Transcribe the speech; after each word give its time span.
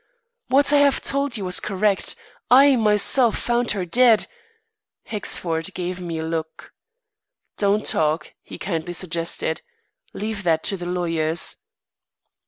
"What 0.47 0.73
I 0.73 0.77
have 0.77 1.03
told 1.03 1.37
you 1.37 1.45
was 1.45 1.59
correct. 1.59 2.15
I, 2.49 2.75
myself, 2.75 3.37
found 3.37 3.69
her 3.73 3.85
dead" 3.85 4.25
Hexford 5.11 5.71
gave 5.75 6.01
me 6.01 6.17
a 6.17 6.23
look. 6.25 6.73
"Don't 7.57 7.85
talk," 7.85 8.33
he 8.41 8.57
kindly 8.57 8.93
suggested. 8.93 9.61
"Leave 10.11 10.41
that 10.41 10.63
to 10.63 10.75
the 10.77 10.87
lawyers." 10.87 11.57